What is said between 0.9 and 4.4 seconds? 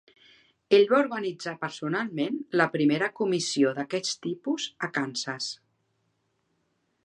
va organitzar personalment la primera comissió d'aquest